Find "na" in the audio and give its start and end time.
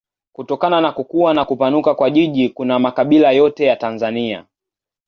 0.81-0.91, 1.33-1.45